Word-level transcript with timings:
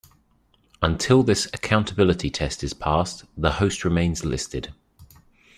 Until 0.81 1.21
this 1.21 1.45
accountability 1.53 2.31
test 2.31 2.63
is 2.63 2.73
passed, 2.73 3.25
the 3.37 3.51
host 3.51 3.85
remains 3.85 4.25
listed. 4.25 4.73